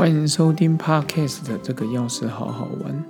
[0.00, 3.04] 欢迎收听 Podcast 的这个钥匙好好玩，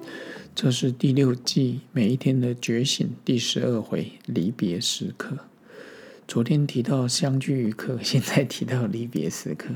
[0.56, 5.38] 这是第六季每一天的觉醒第十二回离别时刻。
[6.26, 9.68] 昨天提到相聚一刻， 现在提到离别时刻。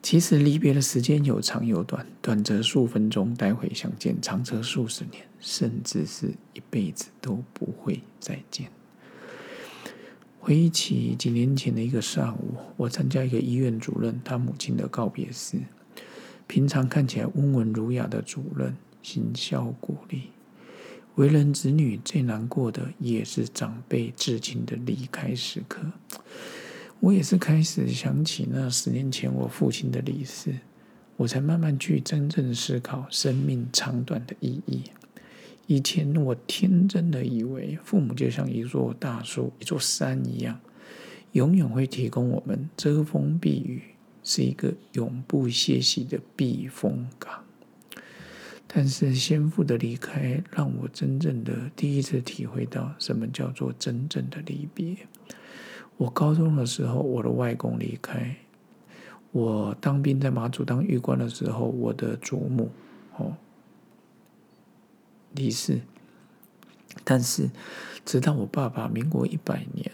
[0.00, 8.68] 其实离别的时间有长有短，短则数分钟，待会相见；长则数十年，甚至是一辈子都不会再见。
[10.38, 15.58] 回忆起几年前的一个上午，我参加一个医院主任他母亲的告别式。
[16.52, 20.24] 平常看起来温文儒雅的主任，行孝鼓励。
[21.14, 25.80] 为人子女最难过的，也是长辈至亲的离开时刻。
[27.00, 30.52] 我也是开始想起那十年前我父亲的离世，
[31.16, 34.82] 我才慢慢去真正思考生命长短的意义。
[35.66, 40.60] 以前我天真的以为，父母就像一座大树、一座山一样，
[41.32, 43.82] 永远会提供我们遮风避雨。
[44.24, 47.42] 是一个永不歇息的避风港，
[48.68, 54.96] 但是先父的离开，让我真正的第一次体会到什么叫做真正的离别。
[55.96, 58.36] 我高中的时候，我的外公离开；
[59.32, 62.70] 我当兵在马祖当狱官的时候，我的祖母
[63.16, 63.36] 哦
[65.34, 65.80] 离世。
[67.02, 67.50] 但是，
[68.04, 69.90] 直到我爸爸民国一百年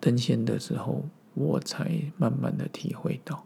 [0.00, 1.04] 登仙的时候。
[1.34, 3.44] 我才慢慢的体会到，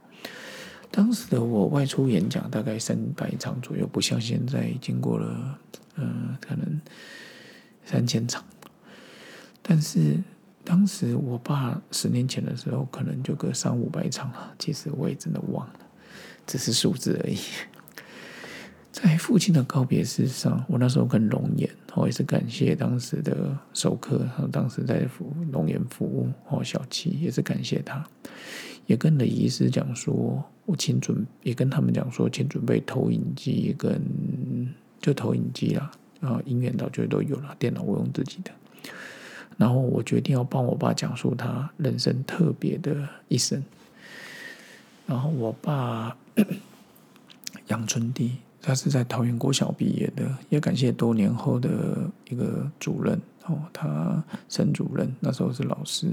[0.91, 5.59] 当时的我外出演讲大概三百场左右，不像现在经过了，
[5.97, 6.81] 嗯，可能
[7.85, 8.45] 三千场。
[9.63, 10.23] 但是
[10.65, 14.55] 当时我爸十年前的时候，可能就个三五百场了。
[14.59, 15.75] 其实我也真的忘了，
[16.47, 17.39] 只是数字而已。
[18.91, 28.05] 在父亲的告别式上，我那时候跟龙岩，我也是感谢当时的授课，当时在服龙岩服务哦，小七也是感谢他，
[28.87, 34.01] 也跟雷医师讲说，我请准，也跟他们讲说，请准备投影机跟
[35.01, 35.91] 就投影机啦，
[36.21, 38.51] 啊，音源导就都有了，电脑我用自己的，
[39.59, 43.63] 然后我决定要帮我爸讲述他人生特别的一生，
[45.07, 46.17] 然后我爸
[47.69, 48.39] 杨春弟。
[48.61, 56.09] 他是在桃园国小毕业的，也感谢多年后的一个主任哦，他沈主任那时候是老师，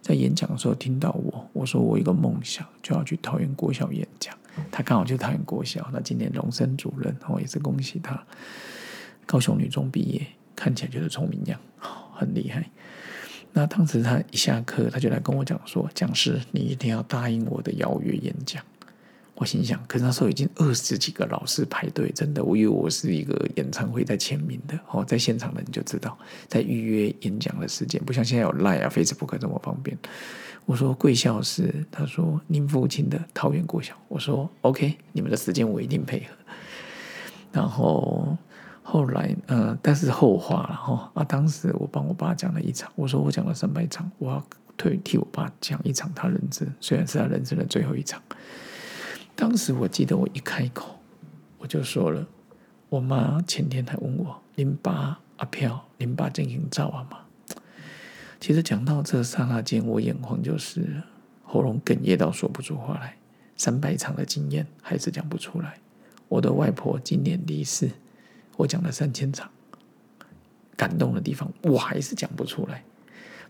[0.00, 4.36] 在演讲的时候听到我，我说我一个梦想就要去桃园国小演讲，
[4.70, 8.22] 他刚好就桃园国小，那今年荣升主任哦，也是恭喜他，
[9.24, 11.58] 高雄女中毕业，看起来就是聪明样，
[12.12, 12.70] 很厉害。
[13.52, 18.62] 那当时他一下课，他就来跟我讲说，讲师你一定要答应我的邀约演讲。
[19.36, 26.16] 我心想，可是那时候已经二十几个老师排队，真的，我以为我是一个演唱会在签名的哦，在现场的你就知道，
[26.48, 29.96] 在预约演讲的时间，不像现在有 Line 啊、Facebook 这么方便。
[30.64, 36.26] 我说贵校是，他说您父亲的桃园国小，我说 OK，你们的时间我一定配合。
[37.52, 38.36] 然后
[38.82, 44.42] 后来，呃，但是后话了哈啊，当时我帮我爸讲了一场，我说我讲了三百场，我要
[44.78, 48.20] 退替我爸讲一场他人生，虽然是他人生的最后一场。
[49.36, 50.96] 当时我记得我一开口，
[51.58, 52.26] 我就说了，
[52.88, 57.18] 我妈前天还问我：“您爸阿飘，您爸进行照啊吗？”
[58.40, 61.02] 其实讲到这刹那间，我眼眶就是
[61.44, 63.16] 喉咙哽咽到说不出话来。
[63.56, 65.78] 三百场的经验还是讲不出来。
[66.28, 67.90] 我的外婆今年离世，
[68.56, 69.50] 我讲了三千场，
[70.76, 72.84] 感动的地方我还是讲不出来。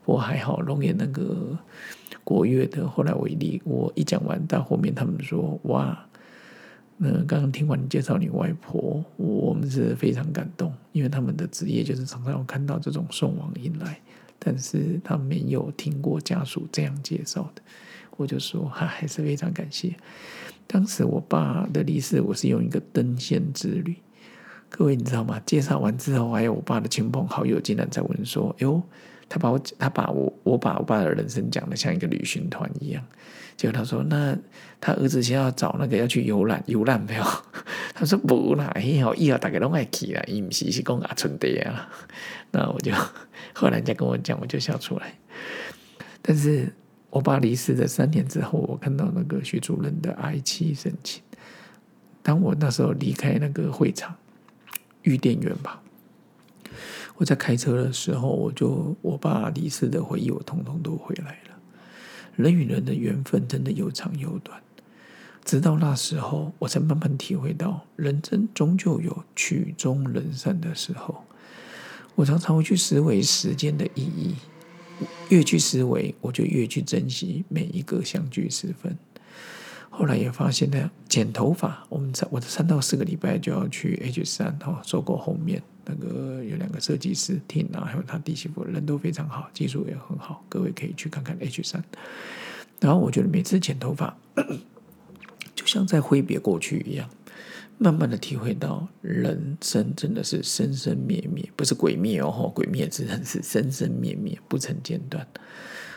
[0.06, 1.59] 我还好，龙岩那个
[2.22, 6.06] 国乐的，后来我一，我一讲完到后面，他们说哇，
[6.97, 14.00] 那刚刚听完你介绍你外婆，我们是非常感动，因为他们的职业就是常常有看到这种送往迎来，
[14.39, 17.62] 但是他没有听过家属这样介绍的，
[18.16, 19.97] 我就说还还是非常感谢。
[20.69, 23.97] 当时我爸的离世，我是用一个登仙之旅，
[24.69, 25.43] 各位你知道吗？
[25.45, 28.80] 介绍完之后，还有我爸的亲朋好友竟然在问说，哟。
[29.28, 33.05] 他把我，他把我，我把我爸的人生讲的像一个旅行团一样。
[33.57, 34.37] 结果他说：“那
[34.81, 37.25] 他儿子先要找那个要去游览，游览没有？”
[37.95, 41.89] 他说：“不啦，以后以后大家都爱去啦，伊唔是是讲阿春爹啊。”
[42.53, 42.93] 那我就
[43.55, 45.15] 后来人家跟我讲，我就笑出来。
[46.21, 46.71] 但是
[47.09, 51.23] 我爸离世的三年之后，我看到那个徐主任的哀戚神情。
[52.23, 54.15] 当我那时候离开那个会场，
[55.03, 55.81] 御店员吧。
[57.16, 61.57] 我在开车的时候，我就我爸离世的回忆，我通通都回来了。
[62.36, 64.60] 人与人的缘分真的有长有短，
[65.45, 71.24] 直到那时候，我才慢慢体会到，人生终究有曲终人散的时候。
[72.15, 74.34] 我常常会去思维时间的意义，
[75.30, 78.97] 越去思维，我就越去珍惜每一个相聚时分。
[79.89, 91.83] 后来也发现呢，剪头发，我们在我的三到四个礼拜就要去 H 三哈，做过后面那个有两个设计师 Tina，还有他弟媳妇，人都非常好，技术也很好，各位可以去看看 H 三。
[92.80, 94.15] 然后我觉得每次剪头发，
[95.54, 97.09] 就像在挥别过去一样，
[97.78, 105.27] 慢慢的体会到人生真的是生生灭灭，不是鬼灭哦，鬼灭之刃是生生灭灭，不曾间断。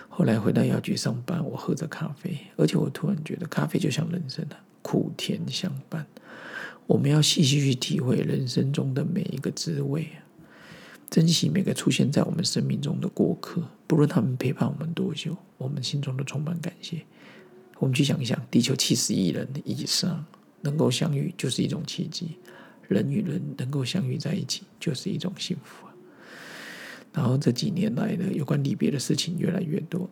[0.08, 6.06] 后来回到药局上班，我喝着咖啡，而且我突然觉得咖啡就像人生的苦甜相伴。
[6.90, 10.08] 我们要细细去体会人生中的每一个滋味，
[11.08, 17.06] 珍惜每个出现在我们生命中的过客，不论他们陪伴我们多久，我们心中都充满感谢。
[17.78, 20.26] 我们去想一想，地球七十亿人以上
[20.62, 22.40] 能够相遇就是一种奇迹，
[22.88, 25.94] 人与人能够相遇在一起就是一种幸福啊。
[27.14, 30.10] 然后这几年来的有关离别的事情越来越多。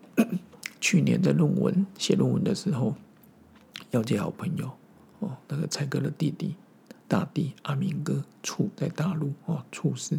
[0.80, 2.94] 去年的论文写论文的时候，
[3.90, 4.72] 要接好朋友
[5.18, 6.54] 哦，那个蔡哥的弟弟
[7.08, 10.18] 大弟阿明哥处在大陆哦处事。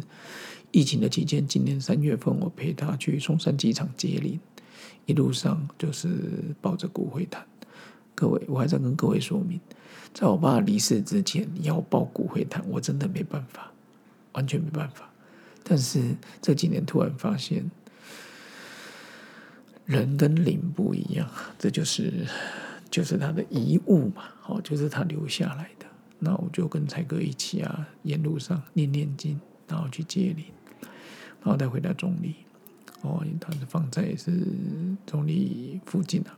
[0.71, 4.39] 疫情的期间，今年三月份我陪他去松山机场接灵，
[5.05, 6.09] 一路上就是
[6.61, 7.45] 抱着骨灰坛。
[8.13, 9.59] 各位，我还在跟各位说明，
[10.13, 13.71] 在我爸离世之前，要抱骨灰坛，我真的没办法，
[14.33, 15.09] 完全没办法。
[15.63, 17.71] 但是这几年突然发现，
[19.85, 21.27] 人跟灵不一样，
[21.57, 22.27] 这就是
[22.91, 25.85] 就是他的遗物嘛，哦，就是他留下来的。
[26.19, 30.45] 那我就跟才哥一起啊，沿路上念念经，然后去接灵，
[31.41, 32.35] 然后再回到中立。
[33.01, 34.45] 哦，他是放在是
[35.05, 36.37] 中立附近啊。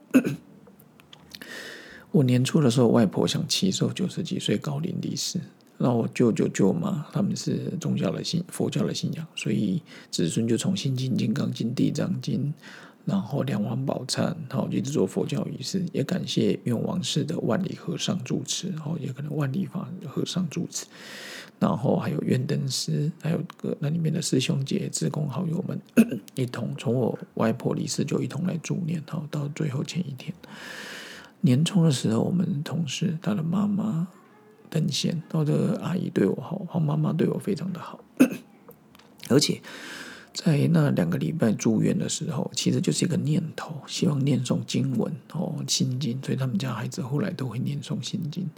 [2.12, 5.40] 我年初的时候，外婆想七寿九十几岁高龄离世。
[5.78, 9.82] 那我舅舅舅妈他们是宗教的信佛教的信仰，所以
[10.12, 12.54] 子孙就从心经、金刚经、地藏经，
[13.06, 15.84] 然后两王宝忏，然后一直做佛教仪式。
[15.92, 20.86] 也感谢愿王寺的万里和尚主持，然后也可能万里法和尚主持，
[21.60, 25.80] 然后还有愿灯师，还有个那里面的师兄姐、职工好友们
[26.36, 30.34] 一同从我外婆离世就一同来助念，然后到最后前一天
[31.42, 34.08] 年终的时候，我们同事他的妈妈。
[34.74, 38.00] 登仙，我的阿姨对我好，我妈妈对我非常的好，
[39.28, 39.62] 而且
[40.34, 48.50] 在那两个礼拜住院的时候，其实就是一个念头，希望念诵经文哦，心经，所以他们家孩子后来都会念诵心经，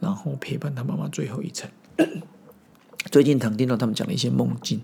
[0.00, 1.70] 然后陪伴他妈妈最后一程。
[3.10, 4.82] 最近常听到他们讲了一些梦境。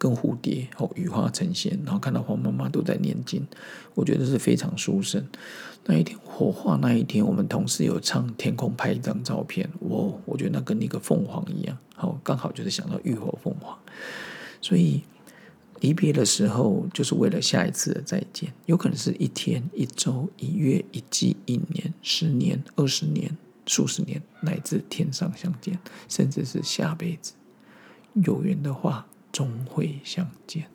[0.00, 3.46] 跟蝴蝶哦，羽化成仙，然后看到黄妈妈都在念经，
[3.92, 5.22] 我觉得是非常殊胜。
[5.84, 13.76] 那一天火化那一天，我们同事有唱天空拍一张照片，我我觉得那跟那个凤凰一样，好刚好就是想到浴火凤凰。
[14.62, 15.02] 所以
[15.80, 23.36] 离别的时候，就是为了下一次的再见，有可能是一天、一周、一月、一季、一年、十年、二十年、
[23.66, 25.78] 数十年，乃至天上相见，
[26.08, 27.32] 甚至是下辈子
[28.14, 29.06] 有缘的话。
[29.32, 30.66] 终会相见。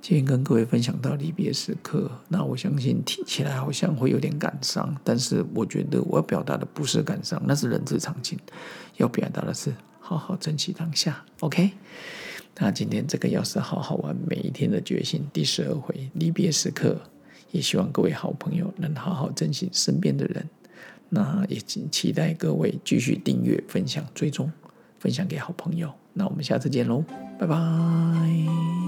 [0.00, 8.38] 今天跟各位分享到离别时刻，那我相信听起来好像会有点感伤，但是我觉得我要表达的不是感伤，那是人之常情。
[8.98, 11.24] 要表达的是好好珍惜当下。
[11.40, 11.72] OK，
[12.58, 17.00] 那今天这个要是好好玩每一天的决心第十二回离别时刻，
[17.50, 20.48] 也希望各位好朋友能好好珍惜身边的人。
[21.08, 24.50] 那也请期待各位继续订阅、分享、追踪。
[24.98, 27.04] 分享给好朋友，那我们下次见喽，
[27.38, 28.85] 拜拜。